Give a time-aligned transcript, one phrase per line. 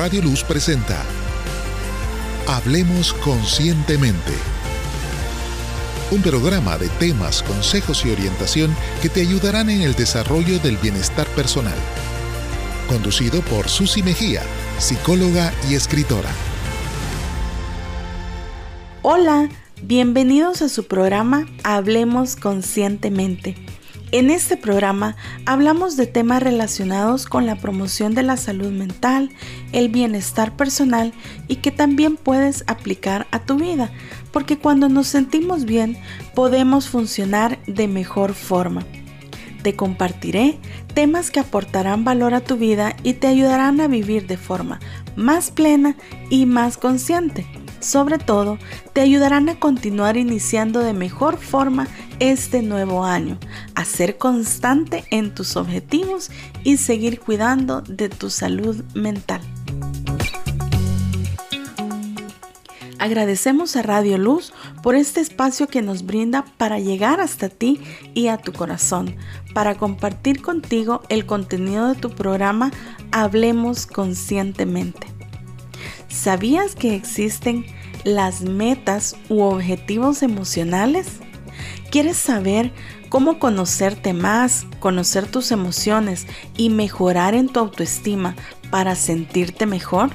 [0.00, 1.04] Radio Luz presenta
[2.48, 4.32] Hablemos Conscientemente.
[6.10, 11.26] Un programa de temas, consejos y orientación que te ayudarán en el desarrollo del bienestar
[11.36, 11.76] personal.
[12.88, 14.40] Conducido por Susi Mejía,
[14.78, 16.30] psicóloga y escritora.
[19.02, 19.50] Hola,
[19.82, 23.54] bienvenidos a su programa Hablemos Conscientemente
[24.12, 25.16] en este programa
[25.46, 29.30] hablamos de temas relacionados con la promoción de la salud mental,
[29.72, 31.12] el bienestar personal
[31.48, 33.90] y que también puedes aplicar a tu vida,
[34.32, 35.96] porque cuando nos sentimos bien
[36.34, 38.84] podemos funcionar de mejor forma.
[39.62, 40.58] Te compartiré
[40.94, 44.80] temas que aportarán valor a tu vida y te ayudarán a vivir de forma
[45.16, 45.96] más plena
[46.30, 47.46] y más consciente.
[47.80, 48.58] Sobre todo,
[48.92, 51.88] te ayudarán a continuar iniciando de mejor forma
[52.20, 53.38] este nuevo año,
[53.74, 56.30] a ser constante en tus objetivos
[56.62, 59.40] y seguir cuidando de tu salud mental.
[63.00, 67.80] Agradecemos a Radio Luz por este espacio que nos brinda para llegar hasta ti
[68.12, 69.16] y a tu corazón,
[69.54, 72.70] para compartir contigo el contenido de tu programa
[73.10, 75.06] Hablemos Conscientemente.
[76.08, 77.64] ¿Sabías que existen
[78.04, 81.20] las metas u objetivos emocionales?
[81.90, 82.72] ¿Quieres saber
[83.08, 86.26] cómo conocerte más, conocer tus emociones
[86.56, 88.36] y mejorar en tu autoestima
[88.70, 90.10] para sentirte mejor?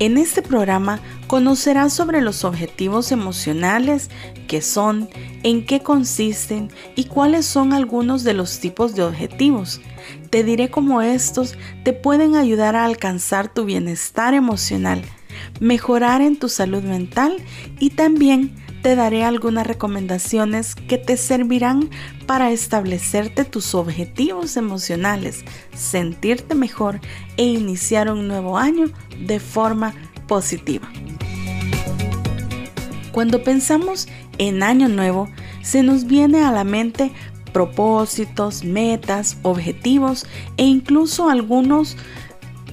[0.00, 0.98] En este programa
[1.28, 4.10] conocerás sobre los objetivos emocionales,
[4.48, 5.08] qué son,
[5.44, 9.80] en qué consisten y cuáles son algunos de los tipos de objetivos.
[10.30, 11.54] Te diré cómo estos
[11.84, 15.02] te pueden ayudar a alcanzar tu bienestar emocional,
[15.60, 17.36] mejorar en tu salud mental
[17.78, 18.54] y también
[18.84, 21.88] te daré algunas recomendaciones que te servirán
[22.26, 25.42] para establecerte tus objetivos emocionales,
[25.74, 27.00] sentirte mejor
[27.38, 29.94] e iniciar un nuevo año de forma
[30.28, 30.86] positiva.
[33.10, 35.30] Cuando pensamos en año nuevo,
[35.62, 37.10] se nos viene a la mente
[37.54, 40.26] propósitos, metas, objetivos
[40.58, 41.96] e incluso algunos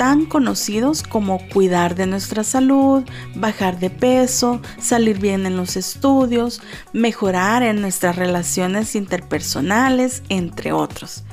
[0.00, 3.02] tan conocidos como cuidar de nuestra salud,
[3.34, 6.62] bajar de peso, salir bien en los estudios,
[6.94, 11.24] mejorar en nuestras relaciones interpersonales, entre otros.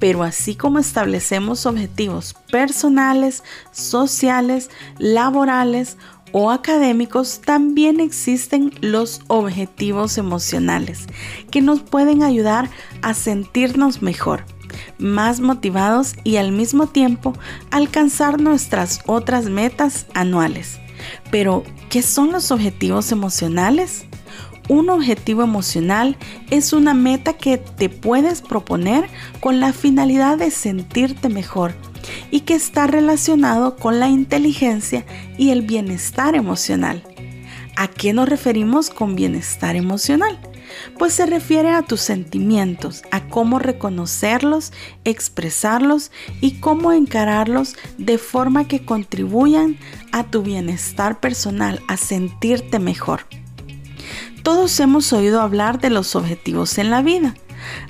[0.00, 4.68] Pero así como establecemos objetivos personales, sociales,
[4.98, 5.96] laborales
[6.32, 11.06] o académicos, también existen los objetivos emocionales
[11.52, 12.68] que nos pueden ayudar
[13.00, 14.57] a sentirnos mejor
[14.98, 17.34] más motivados y al mismo tiempo
[17.70, 20.78] alcanzar nuestras otras metas anuales.
[21.30, 24.06] Pero, ¿qué son los objetivos emocionales?
[24.68, 26.16] Un objetivo emocional
[26.50, 29.08] es una meta que te puedes proponer
[29.40, 31.74] con la finalidad de sentirte mejor
[32.30, 35.06] y que está relacionado con la inteligencia
[35.38, 37.02] y el bienestar emocional.
[37.76, 40.38] ¿A qué nos referimos con bienestar emocional?
[40.98, 44.72] Pues se refiere a tus sentimientos, a cómo reconocerlos,
[45.04, 46.10] expresarlos
[46.40, 49.76] y cómo encararlos de forma que contribuyan
[50.12, 53.26] a tu bienestar personal, a sentirte mejor.
[54.42, 57.34] Todos hemos oído hablar de los objetivos en la vida,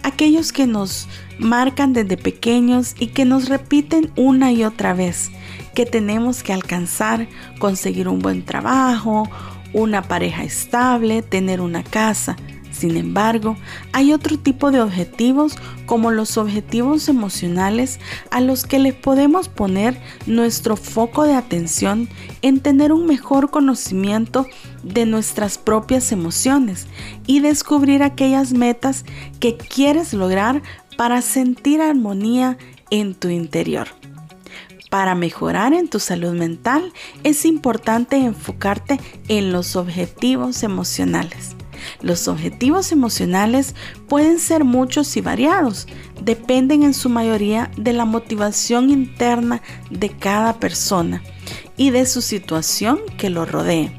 [0.02, 1.08] aquellos que nos
[1.38, 5.30] marcan desde pequeños y que nos repiten una y otra vez,
[5.74, 9.30] que tenemos que alcanzar, conseguir un buen trabajo,
[9.72, 12.36] una pareja estable, tener una casa,
[12.70, 13.56] sin embargo,
[13.92, 15.56] hay otro tipo de objetivos
[15.86, 17.98] como los objetivos emocionales
[18.30, 22.08] a los que le podemos poner nuestro foco de atención
[22.42, 24.46] en tener un mejor conocimiento
[24.82, 26.86] de nuestras propias emociones
[27.26, 29.04] y descubrir aquellas metas
[29.40, 30.62] que quieres lograr
[30.96, 32.58] para sentir armonía
[32.90, 33.88] en tu interior.
[34.90, 36.92] Para mejorar en tu salud mental
[37.22, 41.57] es importante enfocarte en los objetivos emocionales.
[42.00, 43.74] Los objetivos emocionales
[44.08, 45.86] pueden ser muchos y variados,
[46.22, 51.22] dependen en su mayoría de la motivación interna de cada persona
[51.76, 53.92] y de su situación que lo rodee.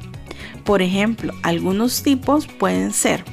[0.64, 3.24] Por ejemplo, algunos tipos pueden ser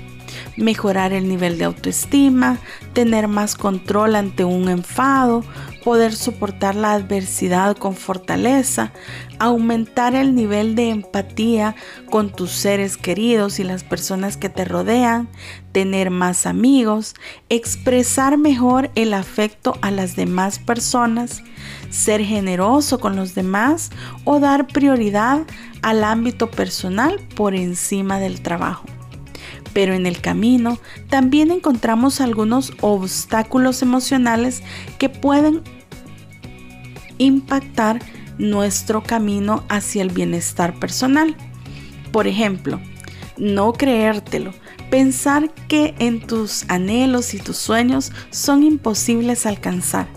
[0.58, 2.58] mejorar el nivel de autoestima,
[2.94, 5.44] tener más control ante un enfado,
[5.88, 8.92] poder soportar la adversidad con fortaleza,
[9.40, 11.78] aumentar el nivel de empatía
[12.10, 15.30] con tus seres queridos y las personas que te rodean,
[15.72, 17.16] tener más amigos,
[17.48, 21.42] expresar mejor el afecto a las demás personas,
[21.90, 23.90] ser generoso con los demás
[24.26, 25.46] o dar prioridad
[25.84, 28.84] al ámbito personal por encima del trabajo.
[29.72, 30.80] Pero en el camino
[31.10, 34.64] también encontramos algunos obstáculos emocionales
[34.98, 35.62] que pueden
[37.18, 38.00] impactar
[38.38, 41.36] nuestro camino hacia el bienestar personal.
[42.12, 42.80] Por ejemplo,
[43.38, 44.54] no creértelo,
[44.90, 50.08] pensar que en tus anhelos y tus sueños son imposibles alcanzar,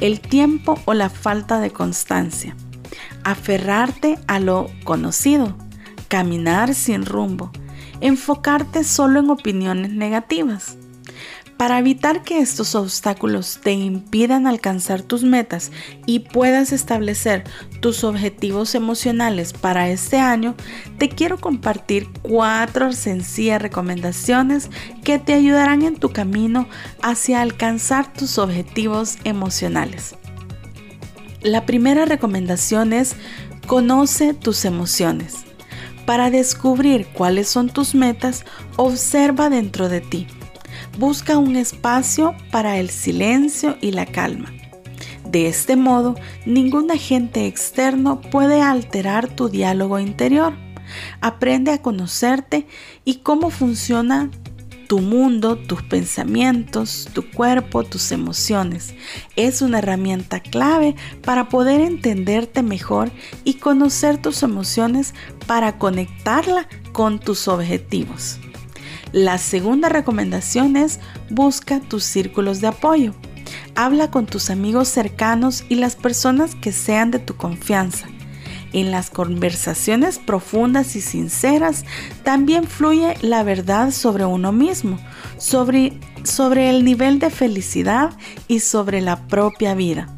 [0.00, 2.56] el tiempo o la falta de constancia,
[3.24, 5.56] aferrarte a lo conocido,
[6.08, 7.50] caminar sin rumbo,
[8.00, 10.76] enfocarte solo en opiniones negativas.
[11.56, 15.72] Para evitar que estos obstáculos te impidan alcanzar tus metas
[16.04, 17.44] y puedas establecer
[17.80, 20.54] tus objetivos emocionales para este año,
[20.98, 24.68] te quiero compartir cuatro sencillas recomendaciones
[25.02, 26.68] que te ayudarán en tu camino
[27.00, 30.14] hacia alcanzar tus objetivos emocionales.
[31.40, 33.16] La primera recomendación es
[33.66, 35.36] conoce tus emociones.
[36.04, 38.44] Para descubrir cuáles son tus metas,
[38.76, 40.26] observa dentro de ti
[40.98, 44.52] busca un espacio para el silencio y la calma.
[45.24, 46.14] De este modo,
[46.44, 50.54] ningún agente externo puede alterar tu diálogo interior.
[51.20, 52.66] Aprende a conocerte
[53.04, 54.30] y cómo funciona
[54.86, 58.94] tu mundo, tus pensamientos, tu cuerpo, tus emociones.
[59.34, 63.10] Es una herramienta clave para poder entenderte mejor
[63.44, 65.12] y conocer tus emociones
[65.46, 68.38] para conectarla con tus objetivos.
[69.16, 73.14] La segunda recomendación es busca tus círculos de apoyo.
[73.74, 78.08] Habla con tus amigos cercanos y las personas que sean de tu confianza.
[78.74, 81.86] En las conversaciones profundas y sinceras
[82.24, 84.98] también fluye la verdad sobre uno mismo,
[85.38, 85.98] sobre,
[86.68, 88.10] el nivel de felicidad
[88.48, 90.14] y sobre la propia vida.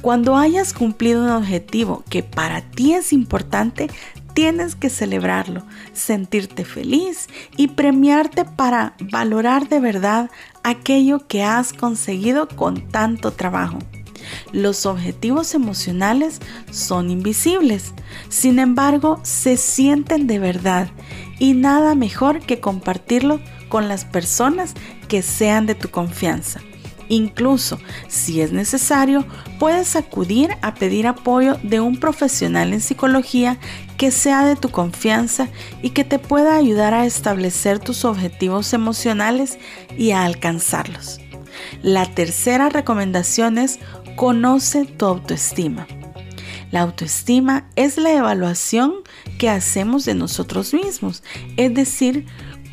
[0.00, 3.88] Cuando hayas cumplido un objetivo que para ti es importante,
[4.34, 10.30] tienes que celebrarlo, sentirte feliz y premiarte para valorar de verdad
[10.62, 13.78] aquello que has conseguido con tanto trabajo.
[14.52, 16.40] Los objetivos emocionales
[16.70, 17.92] son invisibles,
[18.28, 20.88] sin embargo se sienten de verdad
[21.38, 24.74] y nada mejor que compartirlo con las personas
[25.08, 26.60] que sean de tu confianza.
[27.12, 27.78] Incluso,
[28.08, 29.26] si es necesario,
[29.58, 33.58] puedes acudir a pedir apoyo de un profesional en psicología
[33.98, 35.48] que sea de tu confianza
[35.82, 39.58] y que te pueda ayudar a establecer tus objetivos emocionales
[39.94, 41.20] y a alcanzarlos.
[41.82, 43.78] La tercera recomendación es
[44.16, 45.86] conoce tu autoestima.
[46.70, 48.94] La autoestima es la evaluación
[49.38, 51.22] que hacemos de nosotros mismos,
[51.58, 52.24] es decir,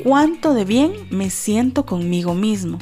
[0.02, 2.78] cuánto de bien me siento conmigo mismo.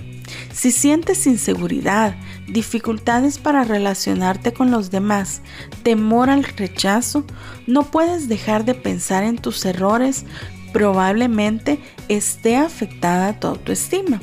[0.59, 2.17] Si sientes inseguridad,
[2.49, 5.41] dificultades para relacionarte con los demás,
[5.85, 7.25] temor al rechazo,
[7.69, 10.25] no puedes dejar de pensar en tus errores,
[10.73, 11.79] probablemente
[12.09, 14.21] esté afectada tu autoestima.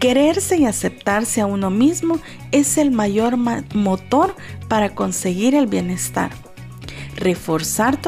[0.00, 2.18] Quererse y aceptarse a uno mismo
[2.50, 4.34] es el mayor motor
[4.68, 6.30] para conseguir el bienestar.
[7.22, 8.00] Reforzar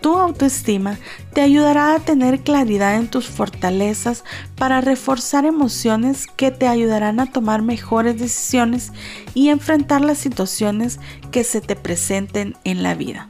[0.00, 0.96] tu, autoestima
[1.34, 4.22] te ayudará a tener claridad en tus fortalezas
[4.54, 8.92] para reforzar emociones que te ayudarán a tomar mejores decisiones
[9.34, 11.00] y enfrentar las situaciones
[11.32, 13.28] que se te presenten en la vida.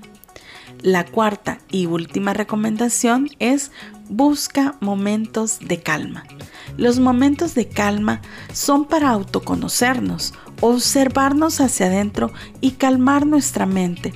[0.83, 3.73] La cuarta y última recomendación es
[4.11, 6.25] busca momentos de calma.
[6.77, 8.21] Los momentos de calma
[8.53, 14.13] son para autoconocernos, observarnos hacia adentro y calmar nuestra mente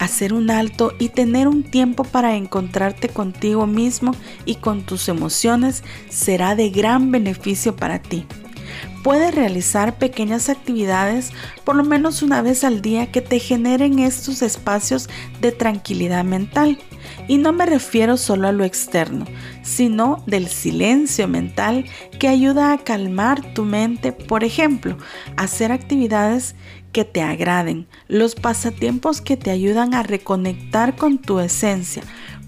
[0.00, 4.16] hacer un alto y tener un tiempo para encontrarte contigo mismo
[4.46, 8.26] y con tus emociones será de gran beneficio para ti.
[9.02, 11.32] Puedes realizar pequeñas actividades
[11.64, 15.08] por lo menos una vez al día que te generen estos espacios
[15.40, 16.78] de tranquilidad mental.
[17.26, 19.24] Y no me refiero solo a lo externo,
[19.62, 21.86] sino del silencio mental
[22.18, 24.12] que ayuda a calmar tu mente.
[24.12, 24.98] Por ejemplo,
[25.36, 26.54] hacer actividades
[26.92, 32.02] que te agraden, los pasatiempos que te ayudan a reconectar con tu esencia.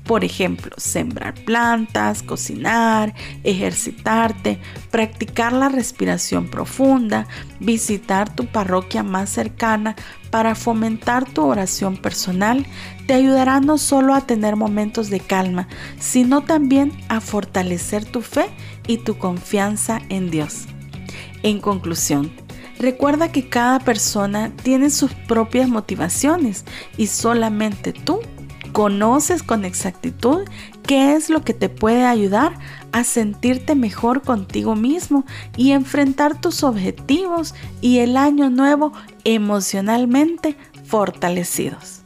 [0.05, 4.59] Por ejemplo, sembrar plantas, cocinar, ejercitarte,
[4.91, 7.29] practicar la respiración profunda,
[7.61, 9.95] visitar tu parroquia más cercana
[10.31, 12.67] para fomentar tu oración personal,
[13.07, 15.69] te ayudará no solo a tener momentos de calma,
[16.01, 18.47] sino también a fortalecer tu fe
[18.89, 20.67] y tu confianza en Dios.
[21.45, 22.33] En conclusión,
[22.83, 26.65] Recuerda que cada persona tiene sus propias motivaciones
[26.97, 28.19] y solamente tú
[28.73, 30.43] conoces con exactitud
[30.83, 32.59] qué es lo que te puede ayudar
[32.93, 35.25] a sentirte mejor contigo mismo
[35.57, 38.93] y enfrentar tus objetivos y el año nuevo
[39.25, 42.01] emocionalmente fortalecidos.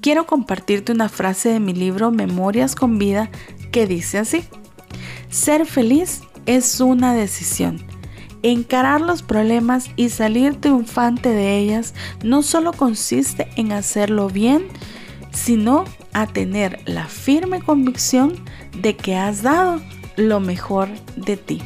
[0.00, 3.30] Quiero compartirte una frase de mi libro Memorias con vida
[3.72, 4.44] que dice así,
[5.28, 7.84] ser feliz es una decisión
[8.42, 14.68] Encarar los problemas y salir triunfante de ellas no solo consiste en hacerlo bien,
[15.36, 18.34] sino a tener la firme convicción
[18.80, 19.80] de que has dado
[20.16, 21.62] lo mejor de ti.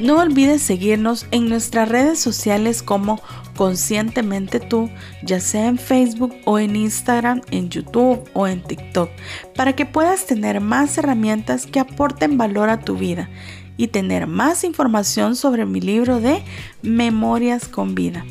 [0.00, 3.20] No olvides seguirnos en nuestras redes sociales como
[3.60, 4.88] Conscientemente tú,
[5.22, 9.10] ya sea en Facebook o en Instagram, en YouTube o en TikTok,
[9.54, 13.28] para que puedas tener más herramientas que aporten valor a tu vida
[13.76, 16.42] y tener más información sobre mi libro de
[16.80, 18.24] Memorias con Vida.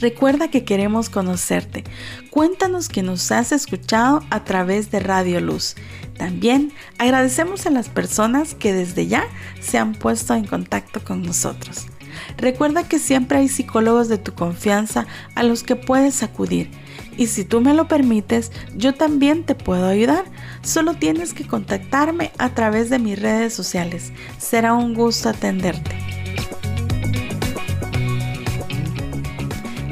[0.00, 1.84] Recuerda que queremos conocerte.
[2.30, 5.74] Cuéntanos que nos has escuchado a través de Radio Luz.
[6.16, 9.24] También agradecemos a las personas que desde ya
[9.60, 11.86] se han puesto en contacto con nosotros.
[12.36, 16.70] Recuerda que siempre hay psicólogos de tu confianza a los que puedes acudir.
[17.16, 20.24] Y si tú me lo permites, yo también te puedo ayudar.
[20.62, 24.12] Solo tienes que contactarme a través de mis redes sociales.
[24.38, 26.07] Será un gusto atenderte.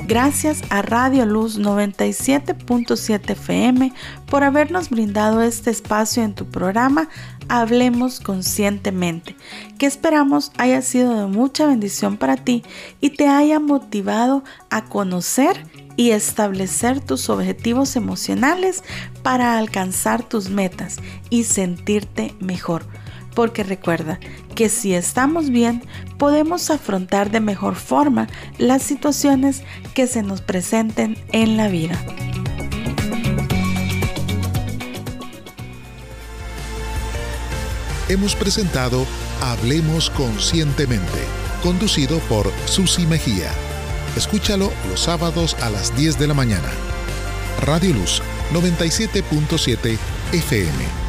[0.06, 3.92] Gracias a Radio Luz 97.7 FM
[4.26, 7.08] por habernos brindado este espacio en tu programa
[7.48, 9.34] Hablemos Conscientemente,
[9.78, 12.62] que esperamos haya sido de mucha bendición para ti
[13.00, 18.84] y te haya motivado a conocer y establecer tus objetivos emocionales
[19.24, 20.98] para alcanzar tus metas
[21.30, 22.86] y sentirte mejor
[23.36, 24.18] porque recuerda
[24.56, 25.82] que si estamos bien,
[26.16, 29.62] podemos afrontar de mejor forma las situaciones
[29.94, 32.02] que se nos presenten en la vida.
[38.08, 39.04] Hemos presentado
[39.42, 41.18] Hablemos Conscientemente,
[41.62, 43.50] conducido por Susi Mejía.
[44.16, 46.70] Escúchalo los sábados a las 10 de la mañana.
[47.60, 48.22] Radio Luz
[48.54, 49.98] 97.7
[50.32, 51.05] FM